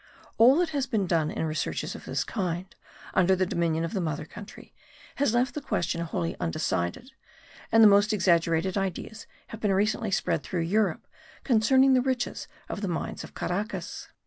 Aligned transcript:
All 0.39 0.55
that 0.55 0.69
has 0.69 0.87
been 0.87 1.05
done 1.05 1.29
in 1.29 1.45
researches 1.45 1.93
of 1.93 2.05
this 2.05 2.23
kind, 2.23 2.73
under 3.13 3.35
the 3.35 3.45
dominion 3.45 3.83
of 3.85 3.93
the 3.93 4.01
mother 4.01 4.25
country, 4.25 4.73
has 5.17 5.35
left 5.35 5.53
the 5.53 5.61
question 5.61 6.01
wholly 6.01 6.35
undecided 6.39 7.11
and 7.71 7.83
the 7.83 7.87
most 7.87 8.11
exaggerated 8.11 8.79
ideas 8.79 9.27
have 9.49 9.59
been 9.59 9.73
recently 9.73 10.09
spread 10.09 10.41
through 10.41 10.61
Europe 10.61 11.05
concerning 11.43 11.93
the 11.93 12.01
riches 12.01 12.47
of 12.67 12.81
the 12.81 12.87
mines 12.87 13.23
of 13.23 13.35
Caracas. 13.35 14.07